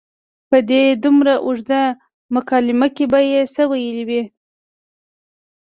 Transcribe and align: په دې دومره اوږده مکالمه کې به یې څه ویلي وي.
په 0.49 0.57
دې 0.69 0.83
دومره 1.03 1.33
اوږده 1.45 1.81
مکالمه 2.35 2.87
کې 2.95 3.05
به 3.11 3.19
یې 3.31 3.41
څه 3.53 3.61
ویلي 3.71 4.03
وي. 4.09 4.23